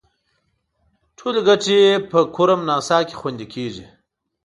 [1.17, 3.85] ټولې ګټې په کرم ناسا کې خوندي کیږي.